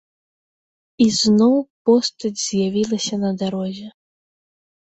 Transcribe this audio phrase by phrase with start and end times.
[1.03, 1.53] І зноў
[1.89, 3.87] постаць з'явілася на дарозе.